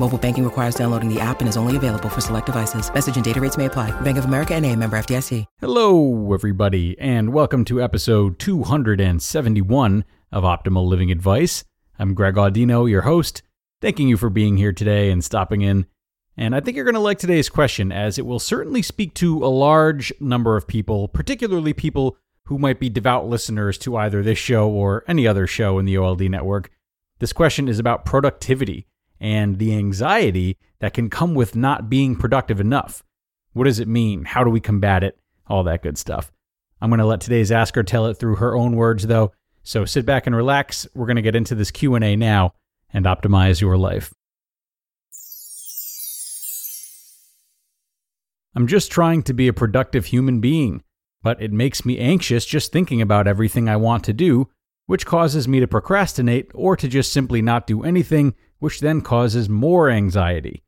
[0.00, 2.92] Mobile banking requires downloading the app and is only available for select devices.
[2.92, 3.92] Message and data rates may apply.
[4.00, 5.44] Bank of America and a member FDIC.
[5.60, 11.64] Hello, everybody, and welcome to episode 271 of Optimal Living Advice.
[11.96, 13.42] I'm Greg Audino, your host.
[13.80, 15.86] Thanking you for being here today and stopping in.
[16.36, 19.44] And I think you're going to like today's question, as it will certainly speak to
[19.44, 24.38] a large number of people, particularly people who might be devout listeners to either this
[24.38, 26.70] show or any other show in the OLD network.
[27.20, 28.88] This question is about productivity
[29.20, 33.02] and the anxiety that can come with not being productive enough.
[33.52, 34.24] What does it mean?
[34.24, 35.18] How do we combat it?
[35.46, 36.32] All that good stuff.
[36.80, 39.32] I'm going to let today's asker tell it through her own words though.
[39.62, 40.86] So sit back and relax.
[40.94, 42.52] We're going to get into this Q&A now
[42.92, 44.12] and optimize your life.
[48.54, 50.82] I'm just trying to be a productive human being,
[51.22, 54.48] but it makes me anxious just thinking about everything I want to do,
[54.86, 59.48] which causes me to procrastinate or to just simply not do anything, which then causes
[59.48, 60.62] more anxiety.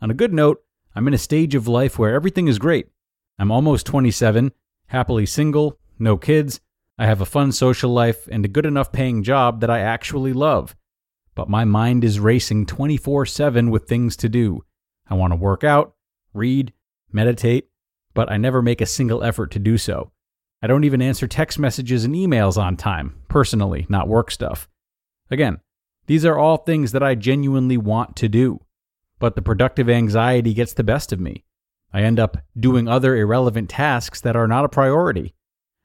[0.00, 0.62] On a good note,
[0.94, 2.88] I'm in a stage of life where everything is great.
[3.38, 4.52] I'm almost 27,
[4.86, 6.60] happily single, no kids,
[6.98, 10.32] I have a fun social life and a good enough paying job that I actually
[10.32, 10.76] love
[11.34, 14.64] but my mind is racing 24 7 with things to do.
[15.08, 15.94] I want to work out,
[16.32, 16.72] read,
[17.10, 17.68] meditate,
[18.14, 20.12] but I never make a single effort to do so.
[20.62, 24.68] I don't even answer text messages and emails on time, personally, not work stuff.
[25.30, 25.60] Again,
[26.12, 28.60] these are all things that I genuinely want to do,
[29.18, 31.42] but the productive anxiety gets the best of me.
[31.90, 35.32] I end up doing other irrelevant tasks that are not a priority.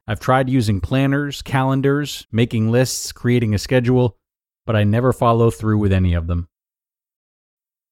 [0.05, 4.17] I've tried using planners, calendars, making lists, creating a schedule,
[4.65, 6.49] but I never follow through with any of them.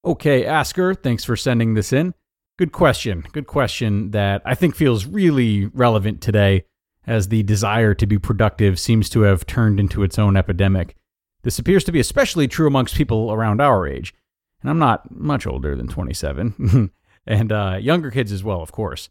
[0.03, 2.13] Okay, Asker, thanks for sending this in.
[2.59, 3.23] Good question.
[3.31, 6.65] Good question that I think feels really relevant today
[7.07, 10.97] as the desire to be productive seems to have turned into its own epidemic.
[11.45, 14.15] This appears to be especially true amongst people around our age.
[14.61, 16.91] And I'm not much older than 27,
[17.27, 19.09] and uh, younger kids as well, of course.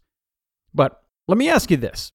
[0.73, 2.11] But let me ask you this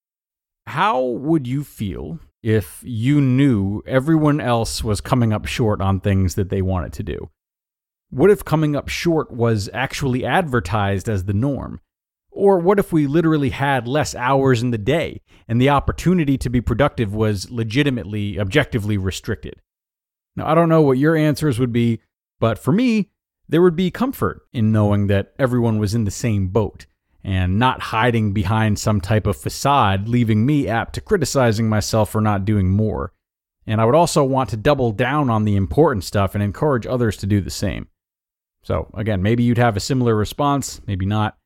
[0.67, 6.35] How would you feel if you knew everyone else was coming up short on things
[6.35, 7.31] that they wanted to do?
[8.11, 11.81] What if coming up short was actually advertised as the norm?
[12.31, 16.51] Or what if we literally had less hours in the day and the opportunity to
[16.51, 19.63] be productive was legitimately, objectively restricted?
[20.37, 22.01] Now, I don't know what your answers would be,
[22.39, 23.11] but for me,
[23.49, 26.87] there would be comfort in knowing that everyone was in the same boat
[27.23, 32.21] and not hiding behind some type of facade, leaving me apt to criticizing myself for
[32.21, 33.13] not doing more.
[33.67, 37.17] And I would also want to double down on the important stuff and encourage others
[37.19, 37.89] to do the same.
[38.63, 41.37] So, again, maybe you'd have a similar response, maybe not.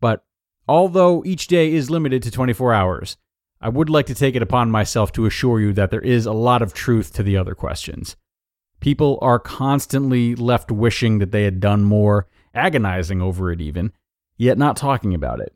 [0.00, 0.24] But
[0.68, 3.16] although each day is limited to 24 hours,
[3.60, 6.32] I would like to take it upon myself to assure you that there is a
[6.32, 8.16] lot of truth to the other questions.
[8.80, 13.92] People are constantly left wishing that they had done more, agonizing over it even,
[14.36, 15.54] yet not talking about it.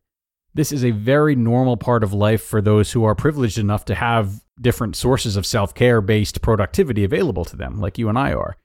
[0.55, 3.95] This is a very normal part of life for those who are privileged enough to
[3.95, 8.33] have different sources of self care based productivity available to them, like you and I
[8.33, 8.57] are.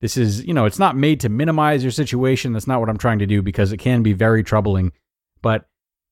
[0.00, 2.52] This is, you know, it's not made to minimize your situation.
[2.52, 4.92] That's not what I'm trying to do because it can be very troubling,
[5.42, 5.66] but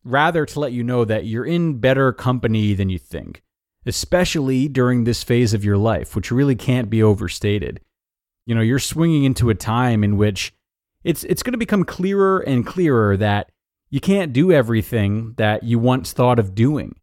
[0.06, 3.42] rather to let you know that you're in better company than you think,
[3.84, 7.80] especially during this phase of your life, which really can't be overstated.
[8.46, 10.54] You know, you're swinging into a time in which
[11.02, 13.50] it's it's going to become clearer and clearer that
[13.90, 16.94] you can't do everything that you once thought of doing,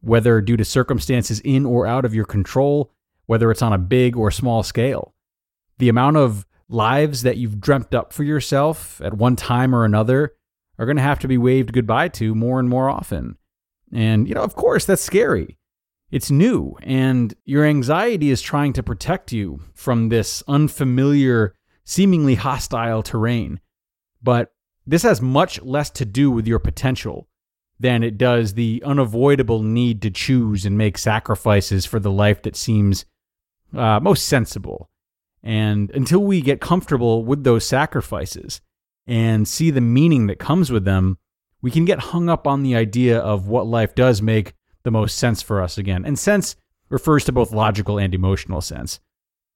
[0.00, 2.92] whether due to circumstances in or out of your control,
[3.26, 5.14] whether it's on a big or small scale.
[5.78, 10.34] The amount of lives that you've dreamt up for yourself at one time or another
[10.78, 13.36] are going to have to be waved goodbye to more and more often.
[13.92, 15.58] And, you know, of course, that's scary.
[16.10, 21.54] It's new, and your anxiety is trying to protect you from this unfamiliar
[21.84, 23.60] seemingly hostile terrain.
[24.22, 24.52] But
[24.86, 27.28] this has much less to do with your potential
[27.80, 32.56] than it does the unavoidable need to choose and make sacrifices for the life that
[32.56, 33.06] seems
[33.74, 34.90] uh, most sensible.
[35.42, 38.60] And until we get comfortable with those sacrifices
[39.06, 41.18] and see the meaning that comes with them,
[41.60, 45.16] we can get hung up on the idea of what life does make the most
[45.16, 46.04] sense for us again.
[46.04, 46.56] And sense
[46.88, 49.00] refers to both logical and emotional sense.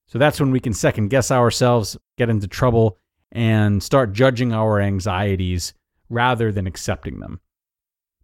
[0.07, 2.99] So that's when we can second guess ourselves, get into trouble,
[3.33, 5.75] and start judging our anxieties
[6.09, 7.41] rather than accepting them.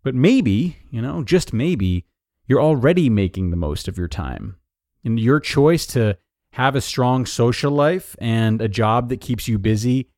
[0.05, 2.07] But maybe, you know, just maybe,
[2.47, 4.57] you're already making the most of your time.
[5.05, 6.17] And your choice to
[6.53, 10.09] have a strong social life and a job that keeps you busy,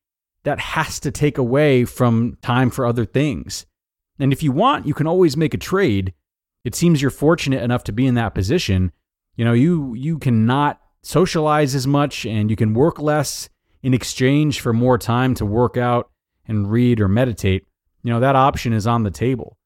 [0.45, 3.67] that has to take away from time for other things.
[4.19, 6.15] And if you want, you can always make a trade.
[6.65, 8.93] It seems you're fortunate enough to be in that position.
[9.37, 13.49] You know, you you cannot socialize as much and you can work less
[13.83, 16.11] in exchange for more time to work out
[16.47, 17.67] and read or meditate.
[18.03, 19.59] You know, that option is on the table.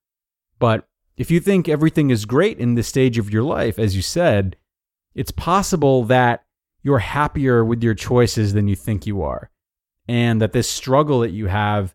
[0.58, 4.02] But if you think everything is great in this stage of your life, as you
[4.02, 4.56] said,
[5.14, 6.44] it's possible that
[6.82, 9.50] you're happier with your choices than you think you are.
[10.08, 11.94] And that this struggle that you have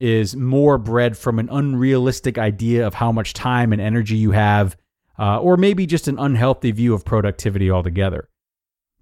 [0.00, 4.76] is more bred from an unrealistic idea of how much time and energy you have,
[5.18, 8.28] uh, or maybe just an unhealthy view of productivity altogether.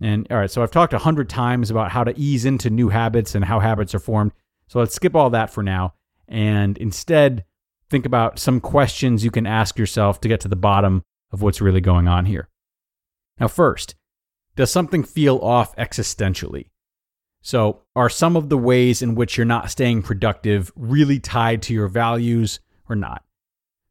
[0.01, 2.89] And all right, so I've talked a hundred times about how to ease into new
[2.89, 4.33] habits and how habits are formed.
[4.69, 5.95] So let's skip all that for now
[6.29, 7.45] and instead
[7.89, 11.03] think about some questions you can ask yourself to get to the bottom
[11.33, 12.49] of what's really going on here.
[13.39, 13.95] Now, first,
[14.57, 16.71] does something feel off existentially?
[17.43, 21.75] So, are some of the ways in which you're not staying productive really tied to
[21.75, 23.25] your values or not?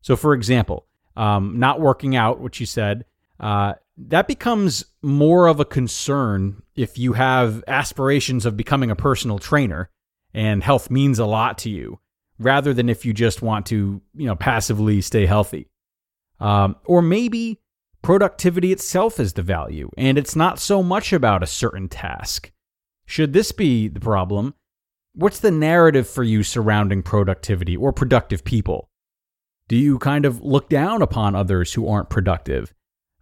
[0.02, 3.06] So, for example, um, not working out, which you said,
[3.40, 9.40] uh, that becomes more of a concern if you have aspirations of becoming a personal
[9.40, 9.90] trainer
[10.34, 12.00] and health means a lot to you,
[12.38, 15.70] rather than if you just want to, you know, passively stay healthy.
[16.42, 17.62] Um, or maybe
[18.06, 22.52] Productivity itself is the value, and it's not so much about a certain task.
[23.06, 24.56] Should this be the problem,
[25.14, 28.90] what's the narrative for you surrounding productivity or productive people?
[29.68, 32.74] Do you kind of look down upon others who aren't productive?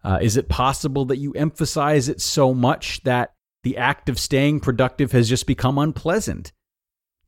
[0.02, 3.32] Uh, is it possible that you emphasize it so much that
[3.62, 6.52] the act of staying productive has just become unpleasant?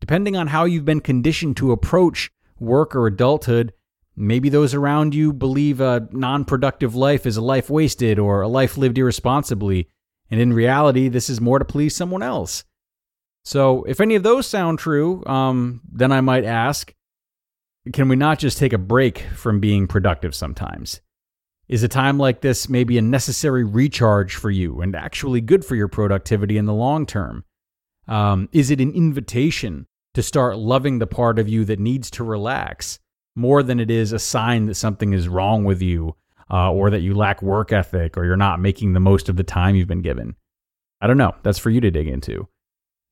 [0.00, 3.72] Depending on how you've been conditioned to approach work or adulthood,
[4.16, 8.48] Maybe those around you believe a non productive life is a life wasted or a
[8.48, 9.90] life lived irresponsibly,
[10.30, 12.64] and in reality, this is more to please someone else.
[13.44, 16.92] So, if any of those sound true, um, then I might ask
[17.92, 21.00] can we not just take a break from being productive sometimes?
[21.68, 25.76] Is a time like this maybe a necessary recharge for you and actually good for
[25.76, 27.44] your productivity in the long term?
[28.08, 32.24] Um, is it an invitation to start loving the part of you that needs to
[32.24, 32.98] relax?
[33.36, 36.16] more than it is a sign that something is wrong with you
[36.50, 39.44] uh, or that you lack work ethic or you're not making the most of the
[39.44, 40.34] time you've been given.
[41.00, 41.34] I don't know.
[41.42, 42.48] That's for you to dig into.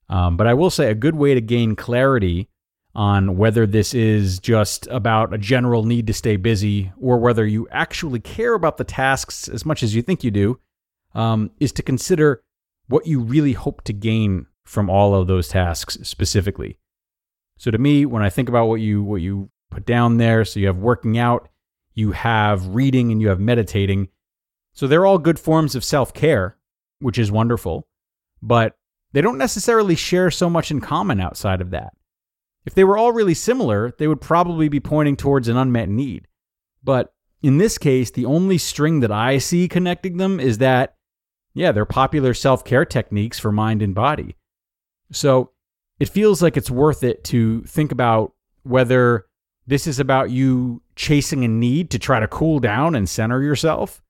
[0.09, 2.49] Um, but I will say a good way to gain clarity
[2.95, 7.67] on whether this is just about a general need to stay busy or whether you
[7.71, 10.61] actually care about the tasks as much as you think you do
[11.15, 12.43] um, is to consider
[12.87, 16.79] what you really hope to gain from all of those tasks specifically.
[17.57, 20.45] So to me, when I think about what you what you put down there.
[20.45, 21.49] So you have working out,
[21.94, 24.09] you have reading, and you have meditating.
[24.73, 26.57] So they're all good forms of self care,
[26.99, 27.87] which is wonderful,
[28.42, 28.76] but
[29.12, 31.92] they don't necessarily share so much in common outside of that.
[32.66, 36.26] If they were all really similar, they would probably be pointing towards an unmet need.
[36.83, 40.97] But in this case, the only string that I see connecting them is that,
[41.52, 44.37] yeah, they're popular self care techniques for mind and body.
[45.12, 45.50] So
[46.00, 49.26] it feels like it's worth it to think about whether
[49.66, 54.02] this is about you chasing a need to try to cool down and center yourself,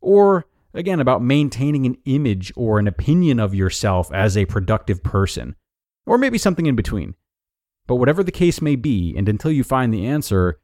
[0.00, 5.54] or again, about maintaining an image or an opinion of yourself as a productive person,
[6.06, 7.14] or maybe something in between.
[7.86, 10.58] But whatever the case may be, and until you find the answer,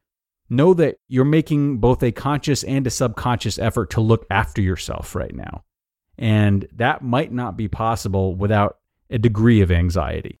[0.49, 5.15] know that you're making both a conscious and a subconscious effort to look after yourself
[5.15, 5.63] right now.
[6.17, 8.77] And that might not be possible without
[9.09, 10.40] a degree of anxiety.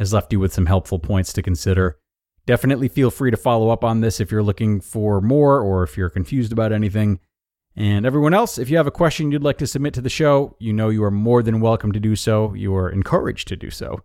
[0.00, 1.98] has left you with some helpful points to consider.
[2.46, 5.96] Definitely feel free to follow up on this if you're looking for more or if
[5.96, 7.20] you're confused about anything.
[7.76, 10.56] And everyone else, if you have a question you'd like to submit to the show,
[10.58, 12.54] you know you are more than welcome to do so.
[12.54, 14.02] You are encouraged to do so.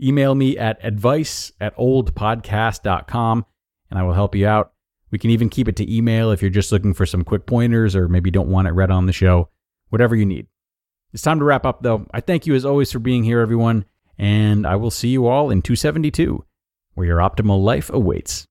[0.00, 3.44] Email me at advice at oldpodcast.com
[3.90, 4.72] and I will help you out.
[5.10, 7.96] We can even keep it to email if you're just looking for some quick pointers
[7.96, 9.48] or maybe don't want it read on the show.
[9.90, 10.46] Whatever you need.
[11.12, 12.06] It's time to wrap up, though.
[12.12, 13.84] I thank you as always for being here, everyone,
[14.18, 16.44] and I will see you all in 272,
[16.94, 18.46] where your optimal life awaits.